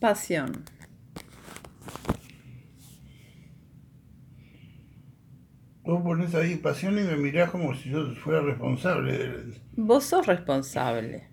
[0.00, 0.64] Pasión.
[5.82, 9.16] Vos pones ahí pasión y me mirás como si yo fuera responsable.
[9.16, 11.28] de- Vos sos responsable.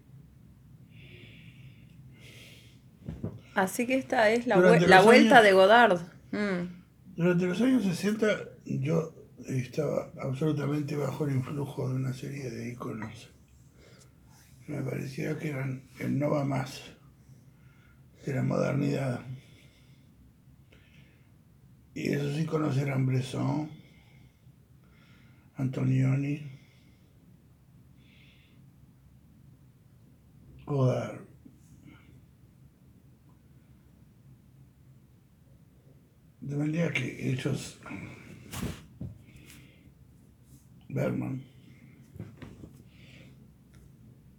[3.54, 6.00] Así que esta es la, la vuelta años- de Godard.
[6.32, 6.84] Mm.
[7.16, 8.28] Durante los años 60
[8.66, 9.14] yo
[9.48, 13.32] estaba absolutamente bajo el influjo de una serie de iconos.
[14.68, 16.82] Me parecía que eran el no va más
[18.26, 19.22] de la modernidad.
[21.94, 23.70] Y esos iconos eran Bresson,
[25.56, 26.42] Antonioni,
[30.66, 31.22] Godard.
[36.42, 37.80] De manera que ellos,
[40.90, 41.44] Berman,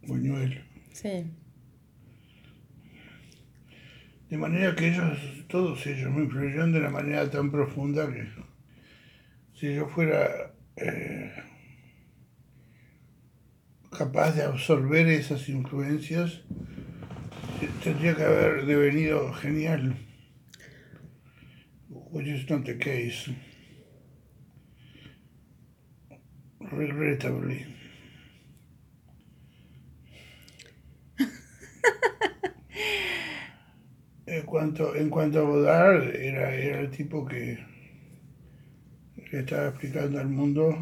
[0.02, 1.24] Buñuel, Sí.
[4.28, 8.26] De manera que ellos, todos ellos me influyeron de una manera tan profunda que
[9.54, 11.32] si yo fuera eh,
[13.96, 16.42] capaz de absorber esas influencias,
[17.82, 19.96] tendría que haber devenido genial.
[21.88, 23.30] Which is not the case.
[26.60, 27.76] Regrettably.
[34.26, 37.58] En cuanto, en cuanto a Godard, era, era el tipo que,
[39.30, 40.74] que estaba explicando al mundo,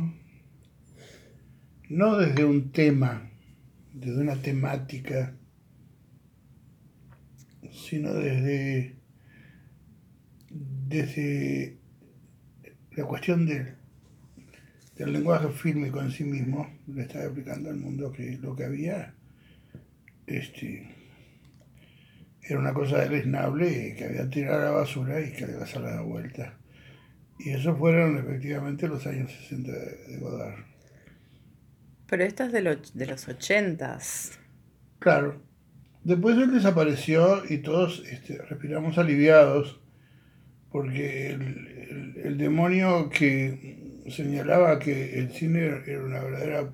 [1.88, 3.28] no desde un tema,
[3.92, 5.34] desde una temática,
[7.72, 8.94] sino desde,
[10.50, 11.76] desde
[12.92, 13.74] la cuestión del,
[14.94, 19.14] del lenguaje fílmico en sí mismo, le estaba explicando al mundo que lo que había
[20.28, 21.03] este,
[22.46, 25.96] era una cosa deleznable que había tirado a la basura y que había que hacerla
[25.96, 26.58] de vuelta.
[27.38, 30.64] Y esos fueron efectivamente los años 60 de, Godard.
[32.06, 34.38] Pero esta es de, lo- de los ochentas.
[34.98, 35.42] Claro.
[36.04, 39.80] Después él desapareció y todos este, respiramos aliviados
[40.70, 46.72] porque el, el- el demonio que señalaba que el cine era una verdadera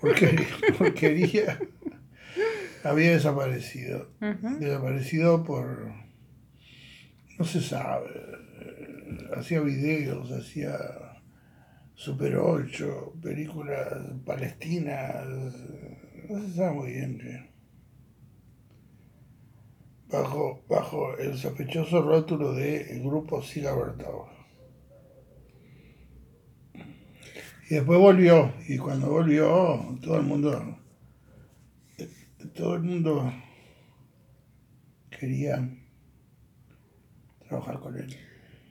[0.00, 0.46] porquería,
[0.78, 1.58] porquería
[2.84, 4.10] había desaparecido.
[4.60, 5.92] Desaparecido por...
[7.38, 8.10] no se sabe.
[9.36, 10.76] Hacía videos, hacía
[11.94, 13.88] Super 8, películas
[14.24, 15.26] palestinas.
[16.28, 17.54] No se sabe muy bien qué.
[20.08, 24.26] Bajo, bajo el sospechoso rótulo de el grupo Siga Bertau.
[27.70, 30.78] Y después volvió, y cuando volvió, todo el mundo,
[32.54, 33.32] todo el mundo
[35.10, 35.68] quería
[37.48, 38.16] trabajar con él.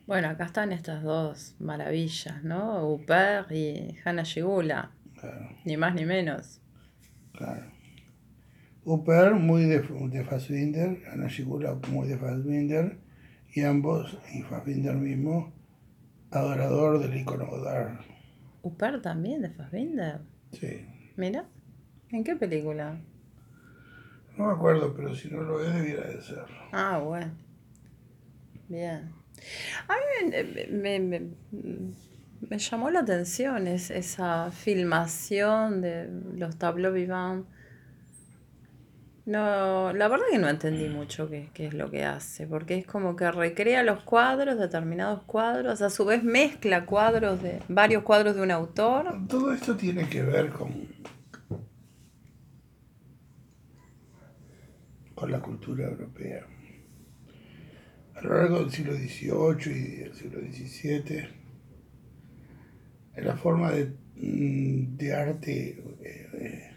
[0.05, 2.87] Bueno, acá están estas dos maravillas, ¿no?
[2.89, 4.91] Uper y Hannah Shigula.
[5.19, 6.61] Claro, Ni más ni menos.
[7.33, 7.71] claro.
[8.85, 12.97] Upper muy de, de Fassbinder, Ana Shigula muy de Fassbinder,
[13.55, 15.53] y ambos, y Fassbinder mismo,
[16.31, 17.99] adorador del icono Godard.
[18.61, 20.19] Uper también de Fassbinder.
[20.51, 20.85] Sí.
[21.15, 21.45] Mira.
[22.09, 22.99] ¿En qué película?
[24.37, 26.45] No me acuerdo, pero si no lo es, debiera de ser.
[26.71, 27.31] Ah, bueno.
[28.67, 29.11] Bien.
[29.87, 30.31] A mí
[30.71, 31.93] me, me- me-
[32.49, 37.47] me llamó la atención es- esa filmación de los tableaux vivants.
[39.25, 42.85] No, la verdad que no entendí mucho qué, qué es lo que hace, porque es
[42.85, 48.35] como que recrea los cuadros, determinados cuadros, a su vez mezcla cuadros de varios cuadros
[48.35, 49.15] de un autor.
[49.29, 50.73] Todo esto tiene que ver con,
[55.15, 56.45] con la cultura europea.
[58.15, 61.27] A lo largo del siglo XVIII y del siglo XVII,
[63.17, 66.71] la forma de, mm, arte eh,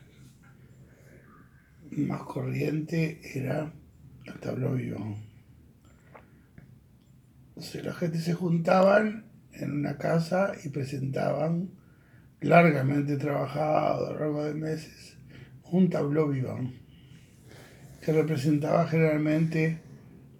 [1.91, 3.73] más corriente era
[4.25, 5.17] el tableau vivant.
[7.55, 11.71] O sea, la gente se juntaban en una casa y presentaban
[12.41, 15.17] largamente trabajado a lo largo de meses,
[15.71, 16.86] un tableau vivant
[18.07, 19.81] que representaba generalmente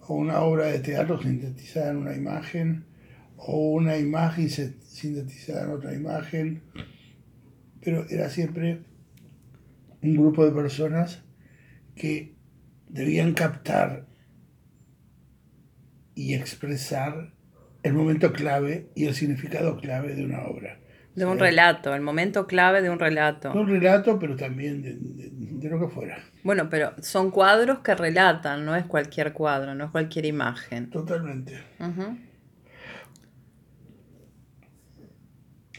[0.07, 2.85] una obra de teatro sintetizada en una imagen
[3.35, 6.61] o una imagen sintetizada en otra imagen,
[7.81, 8.85] pero era siempre
[10.01, 11.25] un grupo de personas
[11.93, 12.35] que
[12.87, 14.07] debían captar
[16.15, 17.33] y expresar
[17.83, 20.79] el momento clave y el significado clave de una obra.
[21.17, 23.51] De un relato, el momento clave de un relato.
[23.51, 26.19] Un relato, pero también de, de- de lo que fuera.
[26.43, 30.89] Bueno, pero son cuadros que relatan, no es cualquier cuadro, no es cualquier imagen.
[30.91, 31.59] Totalmente.
[31.79, 32.17] Ujú.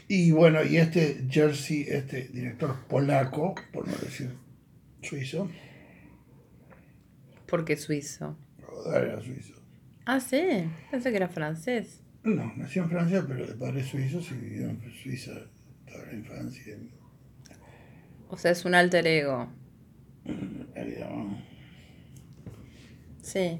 [0.07, 4.31] Y bueno, y este Jersey, este director polaco, por no decir
[5.01, 5.49] suizo,
[7.47, 8.37] ¿Por qué suizo?
[8.93, 9.53] era suizo.
[10.05, 12.01] Ah, sí, pensé que era francés.
[12.23, 15.31] No, nació en Francia, pero de padres suizos y vivió en Suiza
[15.87, 16.77] toda la infancia.
[18.27, 19.49] O sea, es un alter ego.
[23.21, 23.59] Sí.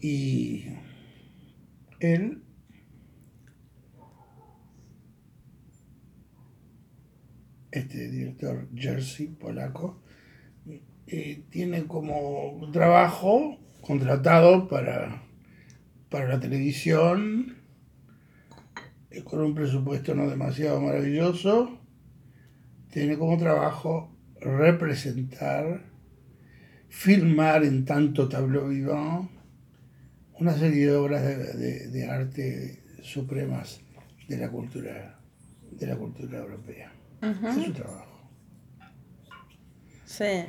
[0.00, 0.64] Y
[2.00, 2.42] él
[7.70, 10.00] este director Jersey polaco
[11.06, 15.22] eh, tiene como trabajo contratado para,
[16.10, 17.56] para la televisión
[19.10, 21.78] eh, con un presupuesto no demasiado maravilloso
[22.90, 25.84] tiene como trabajo representar
[26.88, 29.30] filmar en tanto tableau vivant
[30.38, 33.80] una serie de obras de, de- de arte supremas
[34.28, 35.18] de la cultura
[35.70, 36.90] de la cultura europea.
[37.20, 38.30] Es su trabajo.
[40.06, 40.44] Sí.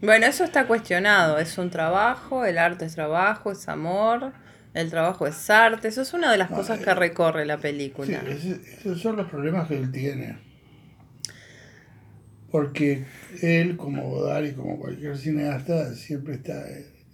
[0.00, 1.38] Bueno, eso está cuestionado.
[1.38, 4.32] Es un trabajo, el arte es trabajo, es amor,
[4.74, 5.88] el trabajo es arte.
[5.88, 8.22] Eso es una de las No, cosas eh, que recorre la Sí, película.
[8.28, 10.38] ese- esos son los problemas que él tiene.
[12.50, 13.04] Porque
[13.40, 16.64] él, como Godard y como cualquier cineasta, siempre está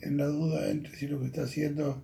[0.01, 2.03] en la duda entre si lo que está haciendo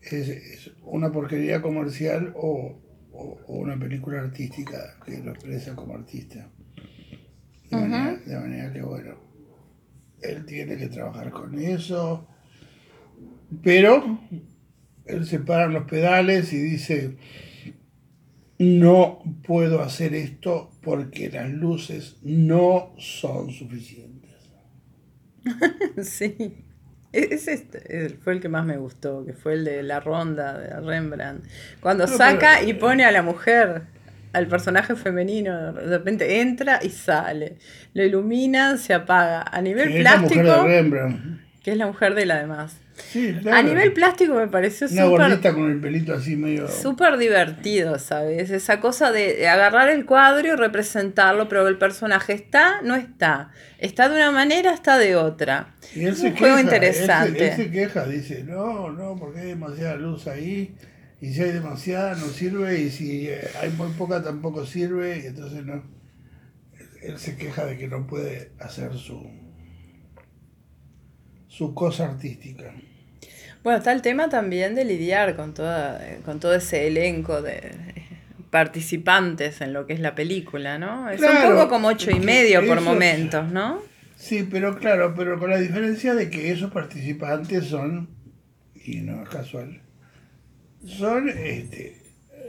[0.00, 2.80] es, es una porquería comercial o,
[3.12, 6.48] o- o una película artística que lo expresa como artista.
[7.70, 9.14] De, manera, de manera que, bueno,
[10.20, 12.26] él tiene que trabajar con eso,
[13.62, 14.18] pero
[15.14, 17.16] él se para en los pedales y dice,
[18.58, 24.30] no puedo hacer esto porque las luces no son suficientes.
[26.02, 26.34] Sí.
[27.12, 30.58] E- Ese este- fue el que más me gustó, que fue el de la ronda
[30.58, 31.44] de Rembrandt.
[31.80, 33.82] Cuando No, saca pero- y pone a la mujer,
[34.32, 37.58] al personaje femenino, de repente entra y sale.
[37.92, 39.42] Lo iluminan, se apaga.
[39.42, 41.41] A nivel Que es la mujer plástico, de Rembrandt.
[41.62, 42.76] Que es la mujer de la demás.
[42.94, 43.56] Sí, claro.
[43.56, 46.68] A nivel plástico me pareció Una súper gordita con el pelito así medio...
[46.68, 48.50] súper divertido, ¿sabes?
[48.50, 53.50] Esa cosa de, agarrar el cuadro y representarlo, pero el personaje está, no está.
[53.78, 55.74] Está de una manera, está de otra.
[55.94, 57.48] Y él Es se un juego queja, interesante.
[57.48, 60.74] Él, se- él se queja, dice, no, no, porque hay demasiada luz ahí,
[61.20, 65.26] y si hay demasiada no sirve, y si eh, hay muy poca tampoco sirve, y
[65.26, 65.82] entonces no.
[67.02, 69.20] Él se queja de que no puede hacer su,
[71.52, 72.72] su cosa artística.
[73.62, 77.72] Bueno, está el tema también de lidiar con, toda, con todo ese elenco de
[78.50, 81.10] participantes en lo que es la película, ¿no?
[81.10, 83.80] Es un poco como ocho y medio por eso- momentos, ¿no?
[84.16, 88.08] Sí, pero claro, pero con la diferencia de que esos participantes son,
[88.84, 89.80] y no es casual,
[90.86, 92.00] son este,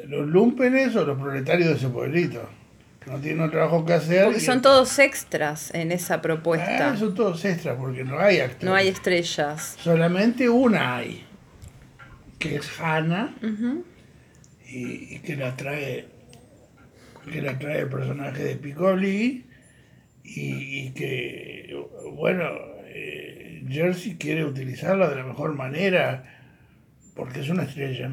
[0.08, 2.48] los lumpenes o los proletarios de ese pueblito.
[3.06, 4.26] No tienen trabajo que hacer.
[4.26, 6.92] Porque son todos extras en esa propuesta.
[6.92, 8.64] Ah, son todos extras porque no hay actores.
[8.64, 9.78] No hay estrellas.
[9.80, 11.26] Solamente una hay,
[12.40, 13.34] que es Hannah,
[14.68, 16.14] y, y que la trae
[17.32, 19.46] que la trae el personaje de Piccoli
[20.24, 21.74] y, y que
[22.14, 22.44] bueno
[22.86, 26.26] eh, Jersey quiere utilizarla de la mejor manera
[27.16, 28.12] porque es una estrella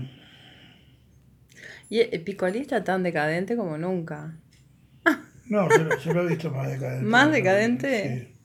[1.88, 4.37] Y el Piccoli está tan decadente como nunca.
[5.50, 7.92] No se lo, he visto más decadente ¿Más decadente?
[8.02, 8.37] Sí.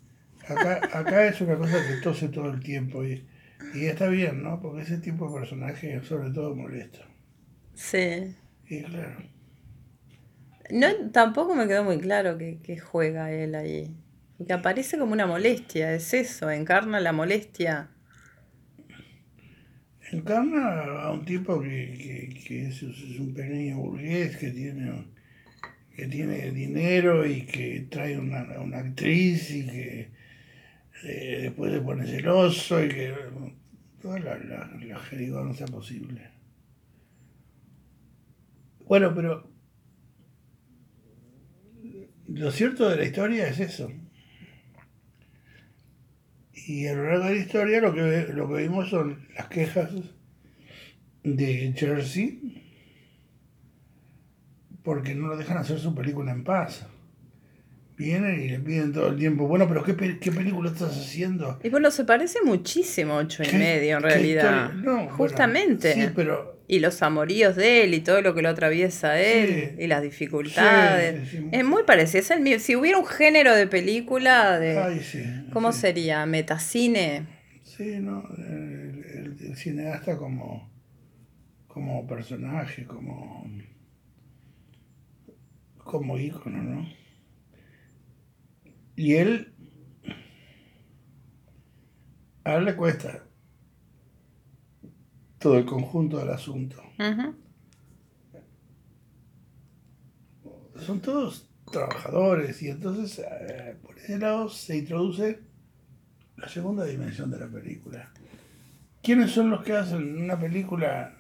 [0.48, 3.28] acá, acá es una cosa que tose todo el tiempo y,
[3.74, 4.60] y está bien ¿no?
[4.62, 7.02] porque ese tipo de personaje sobre todo molesto
[7.76, 8.36] Sí.
[8.68, 9.24] y claro
[10.72, 13.96] No, tampoco me quedó muy claro que, que juega él ahí.
[14.38, 17.90] Porque aparece como una molestia, es eso, encarna la molestia.
[20.12, 20.64] Encarna
[21.04, 24.86] a un tipo que, que- que es, es un pequeño burgués que tiene,
[25.96, 30.10] que tiene dinero y que trae una, una actriz y que
[31.04, 33.14] eh, después se pone celoso y que
[34.02, 36.30] toda la, la, la jerigonza posible.
[38.86, 39.50] Bueno, pero
[42.28, 43.92] lo cierto de la historia es eso.
[46.54, 49.92] Y a lo largo de la historia lo que, lo que vimos son las quejas
[51.24, 52.65] de Jersey
[54.86, 56.86] porque no lo dejan hacer su película en paz.
[57.98, 61.60] Vienen y le piden todo el tiempo, bueno, pero ¿qué, pe- qué película estás haciendo?
[61.64, 64.74] Y bueno, se parece muchísimo ocho y ¿Qué- medio en realidad.
[64.74, 65.94] No, bueno, Justamente.
[65.94, 69.84] sí, pero y los amoríos de él y todo lo que lo atraviesa él Sí.
[69.84, 71.30] y las dificultades.
[71.30, 71.48] Sí.
[71.54, 72.20] Es muy parecido.
[72.20, 72.60] Es el.
[72.60, 74.78] Si hubiera un género de película de...
[74.78, 75.46] Ay.
[75.54, 76.26] ¿Cómo sería?
[76.26, 77.28] ¿Metacine?
[77.64, 78.28] Sí, ¿no?
[78.38, 80.70] El, el- el cineasta como,
[81.68, 83.48] como personaje, como,
[85.86, 86.90] como ícono, ¿no?
[88.98, 89.54] Y él,
[92.44, 93.24] a él le cuesta
[95.38, 96.82] todo el conjunto del asunto.
[100.78, 105.40] Son todos trabajadores y entonces eh, por ese lado se introduce
[106.38, 108.12] la segunda dimensión de la película.
[109.04, 111.16] ¿Quiénes son los que hacen una película?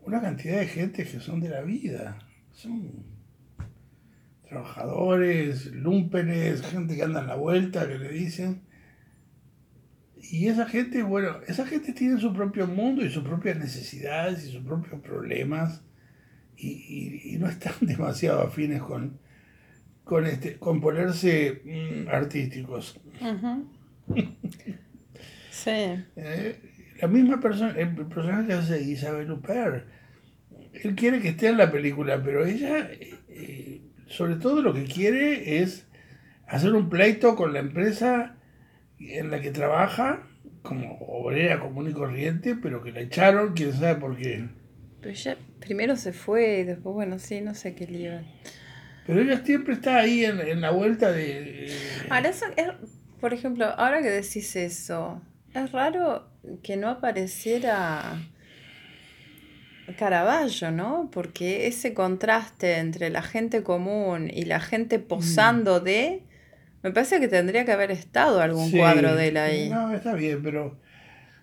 [0.00, 2.18] Una cantidad de gente que son de la vida.
[2.52, 3.11] Son
[4.52, 8.62] trabajadores, lumpenes, gente que anda en la vuelta, que le dicen.
[10.20, 14.52] Y esa gente, bueno, esa gente tiene su propio mundo y sus propias necesidades y
[14.52, 15.82] sus propios problemas
[16.56, 19.18] y, y- y no están demasiado afines con,
[20.04, 23.00] con, este, con ponerse mm, artísticos.
[23.20, 23.66] Ujú.
[25.50, 25.70] Sí.
[26.16, 26.60] Eh,
[27.00, 29.86] la misma persona, el personaje que hace Isabel Huppert,
[30.84, 33.71] él quiere que esté en la película, pero ella, eh,
[34.12, 35.86] sobre todo lo que quiere es
[36.46, 38.36] hacer un pleito con la empresa
[38.98, 40.22] en la que trabaja,
[40.62, 44.48] como obrera común y corriente, pero que la echaron, quién sabe por qué.
[45.00, 48.12] Pero ella primero se fue y después, bueno, sí, no sé qué lío.
[49.06, 51.66] Pero ella siempre está ahí en, en la vuelta de...
[51.66, 51.72] eh,
[52.10, 52.68] Ahora, eso es,
[53.20, 55.20] por ejemplo, ahora que decís eso,
[55.54, 56.30] es raro
[56.62, 58.20] que no apareciera
[59.92, 61.10] Caravaggio, ¿no?
[61.12, 66.22] Porque ese contraste entre la gente común y la gente posando de,
[66.82, 69.68] me parece que tendría que haber estado algún sí, cuadro de él ahí.
[69.70, 70.78] No, está bien, pero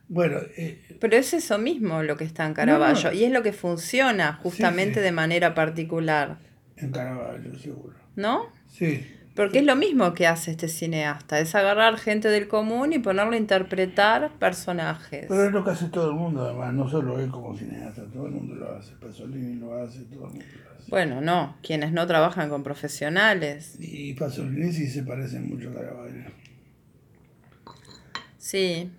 [0.08, 3.15] bueno, eh, Pero es eso mismo lo que está en Caravaggio No.
[3.15, 5.01] y es lo que funciona justamente sí.
[5.01, 6.39] de manera particular,
[6.77, 7.96] en Caravaggio, seguro.
[8.15, 8.51] ¿no?
[8.68, 9.06] Sí.
[9.36, 13.34] Porque es lo mismo que hace este cineasta, es agarrar gente del común y ponerlo
[13.34, 15.26] a interpretar personajes.
[15.30, 18.26] Pero es lo que hace todo el mundo, además, no solo él como cineasta, todo
[18.26, 18.94] el mundo lo hace.
[18.96, 20.90] Pasolini lo hace, todo el mundo lo hace.
[20.90, 23.78] Bueno, no, quienes no trabajan con profesionales.
[23.80, 26.26] Y Pasolini sí se parecen mucho a Caravaggio.
[28.38, 28.92] Sí,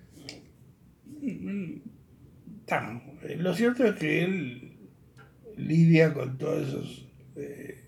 [3.37, 4.71] Lo cierto es que él
[5.57, 7.83] lidia con todas esas eh,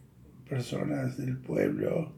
[0.47, 2.13] personas del pueblo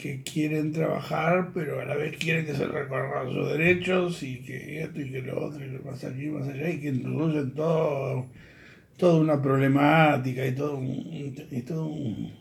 [0.00, 4.82] que quieren trabajar, pero a la vez quieren que se recorran sus derechos y que
[4.82, 8.26] esto y que lo otro y que más aquí, más allá, y que introducen todo,
[8.96, 12.32] toda una problemática y todo un, y todo un,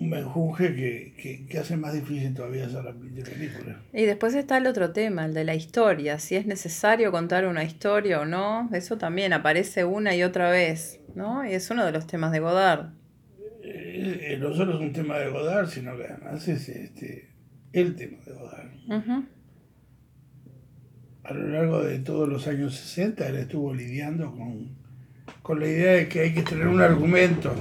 [0.00, 3.80] un que, que, que hace más difícil todavía hacer la película.
[3.92, 7.64] y después está el otro tema, el de la historia, si es necesario contar una
[7.64, 11.44] historia o no, eso también aparece una y otra vez, ¿no?
[11.44, 12.97] Y es uno de los temas de Godard.
[14.00, 17.30] Eh, no solo es un tema de Godard, sino que además es este,
[17.72, 18.68] el tema de Godard.
[21.24, 24.76] A lo largo de todos los años 60 él estuvo lidiando con,
[25.42, 27.52] con la idea de que hay que tener un argumento,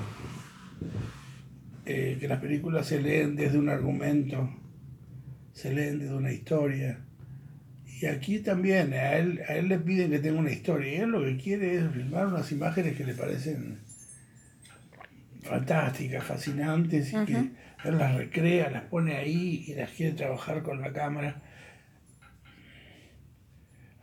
[1.88, 4.48] eh, que las películas se leen desde un argumento,
[5.54, 7.00] se leen desde una historia.
[8.00, 11.10] Y aquí también a él, a él le piden que tenga una historia, y él
[11.10, 13.80] lo que quiere es filmar unas imágenes que le parecen
[15.48, 17.52] fantásticas, fascinantes, y que
[17.86, 21.42] él las recrea, las pone ahí y las quiere trabajar con la cámara.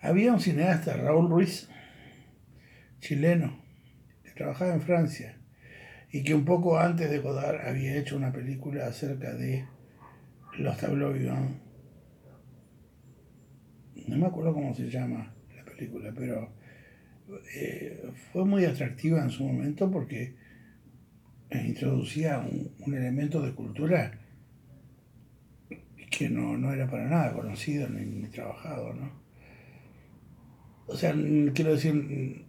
[0.00, 1.68] Había un cineasta, Raúl Ruiz,
[3.00, 3.58] chileno,
[4.22, 5.38] que trabajaba en Francia
[6.10, 9.66] y que un poco antes de Godard había hecho una película acerca de
[10.58, 11.54] los tableaux vivants.
[14.06, 16.52] No me acuerdo cómo se llama la película, pero
[17.54, 20.36] eh, fue muy atractiva en su momento porque
[21.50, 24.18] introducía un, un elemento de cultura
[26.16, 29.10] que no, no era para nada conocido ni, trabajado, ¿no?
[30.86, 31.12] O sea,
[31.54, 32.44] quiero decir,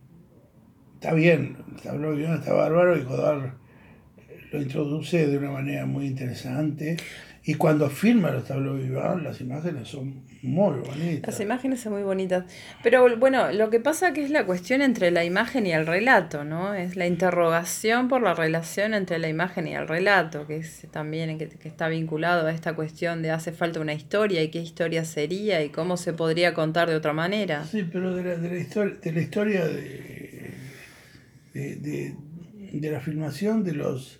[0.95, 3.53] está bien, el vivant está bárbaro y Godard
[4.51, 6.97] lo introduce de una manera muy interesante.
[7.47, 11.27] Y cuando filma los tableaux vivants, las imágenes son muy bonitas.
[11.27, 12.43] Las imágenes son muy bonitas.
[12.81, 16.43] Pero bueno, lo que pasa que es la cuestión entre la imagen y el relato,
[16.43, 16.73] ¿no?
[16.73, 21.37] Es la interrogación por la relación entre la imagen y el relato, que es también
[21.37, 25.05] que, que está vinculado a esta cuestión de hace falta una historia y qué historia
[25.05, 27.63] sería y cómo se podría contar de otra manera.
[27.65, 30.51] Sí, pero de la, de la historia, de la historia de,
[31.53, 32.15] de, de-
[32.73, 34.19] de la filmación de los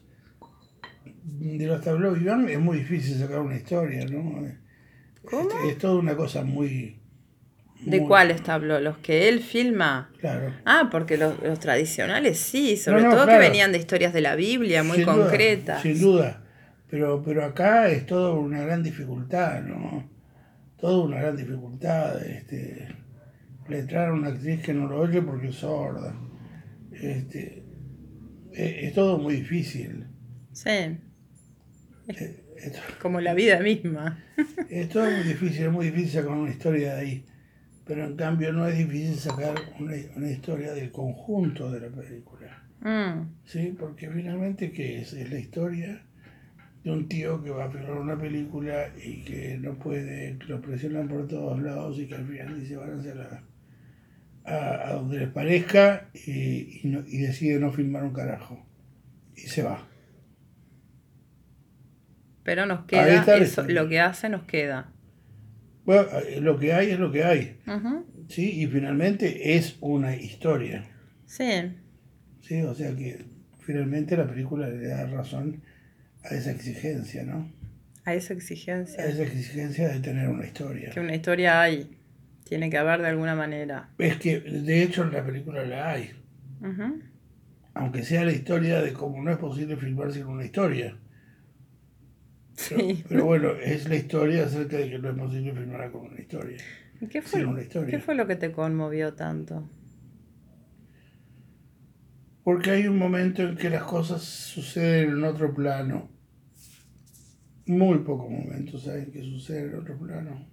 [1.26, 4.46] de los tableaux vivants es muy difícil sacar una historia, ¿no?
[5.24, 5.50] ¿Cómo?
[5.66, 7.00] Es, es toda una cosa muy
[7.82, 8.82] ¿De Muy- cuáles tableaux?
[8.82, 10.10] ¿Los que él filma?
[10.20, 10.54] Claro.
[10.66, 13.40] Ah, porque los, los tradicionales sí, sobre No, no, todo claro.
[13.42, 15.82] que venían de historias de la Biblia, muy Sin duda, concretas.
[15.82, 16.42] sin duda.
[16.90, 20.10] Pero, pero acá es todo una gran dificultad, ¿no?
[20.80, 22.24] Todo una gran dificultad.
[22.26, 22.88] Este,
[23.68, 26.16] letrar a una actriz que no lo oye porque es sorda.
[26.94, 27.64] Este,
[28.54, 30.06] es, es todo muy difícil.
[30.54, 30.98] Sí,
[32.08, 32.22] Es,
[32.58, 34.24] es- como la vida misma.
[34.70, 37.26] es todo muy difícil, es muy difícil sacar una historia de ahí.
[37.86, 42.64] Pero en cambio no es difícil sacar una, una historia del conjunto de la película.
[42.82, 43.76] Mm, ¿sí?
[43.80, 45.14] Porque finalmente, ¿qué es?
[45.14, 46.02] Es la historia
[46.84, 50.62] de un tío que va a filmar una película y que no puede, que lo
[50.62, 53.44] presionan por todos lados y que al final dice, van a, la,
[54.46, 58.64] a, a donde les parezca y, y, no- y decide no filmar un carajo.
[59.36, 59.88] Y se va.
[62.46, 64.92] Pero nos queda, eso, lo que hace nos queda.
[65.84, 67.58] Bueno, eh, lo que hay es lo que hay,
[68.30, 68.62] ¿sí?
[68.62, 70.88] Y finalmente es una historia,
[71.26, 71.74] Sí,
[72.42, 72.62] ¿sí?
[72.62, 73.26] O sea que
[73.60, 75.62] finalmente la película le da razón
[76.24, 77.52] a esa exigencia, ¿no?
[78.06, 79.04] a esa A exigencia.
[79.06, 80.92] esa exigencia de tener una historia.
[80.92, 81.98] Que una historia hay,
[82.44, 83.90] tiene que haber de alguna manera.
[83.98, 86.12] Es que de hecho en la película la hay,
[87.74, 90.96] aunque sea la historia de cómo no es posible filmar sin una historia.
[92.70, 93.04] Pero, Sí.
[93.10, 96.58] pero bueno, es la historia acerca de que no es posible filmar con una historia.
[97.02, 97.90] ¿Y ¿Qué fue, Sin una historia.
[97.92, 99.70] ¿Qué fue lo que te conmovió tanto?
[102.44, 106.10] Porque hay un momento en que las cosas suceden en otro plano.
[107.66, 110.48] Muy pocos momentos hay en que suceden en otro plano.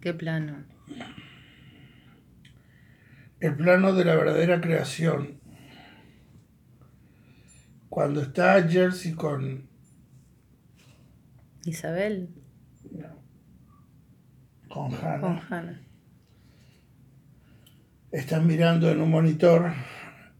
[0.00, 0.64] ¿Qué plano?
[3.40, 5.37] El plano de la verdadera creación.
[7.88, 9.68] Cuando está Jersey con
[11.64, 12.28] Isabel
[14.68, 15.20] con Hannah.
[15.20, 15.80] con Hannah.
[18.12, 19.72] Están mirando en un monitor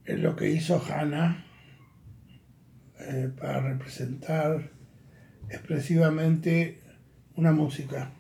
[0.07, 1.45] lo que hizo Hannah
[3.01, 4.71] eh, para representar
[5.51, 6.83] expresivamente
[7.37, 8.11] una música.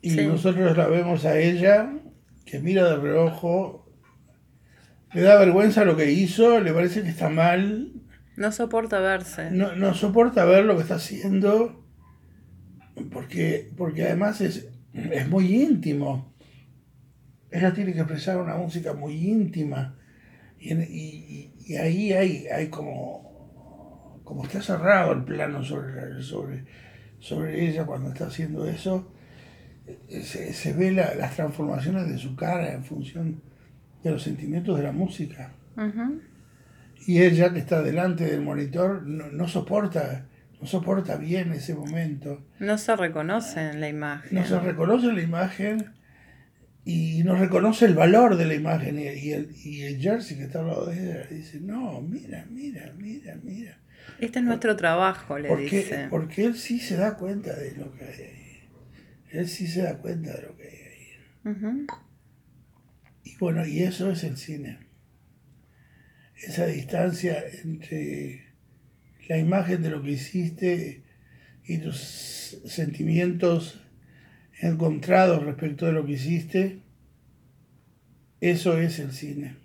[0.00, 0.26] Y Sí.
[0.26, 1.92] nosotros la vemos a ella
[2.44, 3.83] que mira de reojo,
[5.14, 7.92] le da vergüenza lo que hizo, le parece que está mal,
[8.36, 9.50] No soporta verse.
[9.50, 11.84] no, no soporta ver lo que está haciendo
[13.10, 16.32] porque, porque además es, es muy íntimo.
[17.50, 19.96] Ella tiene que expresar una música muy íntima
[20.58, 26.64] y, y- y- ahí hay, hay como, como está cerrado el plano sobre, sobre,
[27.20, 29.12] sobre ella cuando está haciendo eso.
[30.08, 33.42] Se, se ve la- las transformaciones de su cara en función
[34.04, 35.52] de los sentimientos de la música.
[35.76, 36.20] Ujú.
[37.06, 40.26] Y ella que está delante del monitor no, no soporta,
[40.60, 42.44] no soporta bien ese momento.
[42.60, 44.38] No se reconoce en la imagen.
[44.38, 45.92] No se reconoce la imagen
[46.84, 48.98] y no reconoce el valor de la imagen.
[48.98, 52.46] Y, y el, y el Jersey que está al lado de ella dice, no, mira,
[52.50, 53.78] mira, mira, mira.
[54.20, 56.06] Este es nuestro trabajo, le Porque, dice.
[56.10, 58.68] porque él sí se da cuenta de lo que hay ahí.
[59.30, 61.52] Él sí se da cuenta de lo que hay ahí.
[61.52, 61.86] Ujú.
[63.24, 64.78] Y bueno, y eso es el cine.
[66.36, 68.44] Esa distancia entre
[69.28, 71.02] la imagen de lo que hiciste
[71.64, 73.80] y tus sentimientos
[74.60, 76.80] encontrados respecto de lo que hiciste,
[78.40, 79.63] eso es el cine.